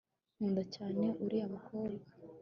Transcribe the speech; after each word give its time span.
nkunda 0.35 0.63
cyane 0.75 1.03
uriya 1.23 1.47
mukobwa 1.53 2.07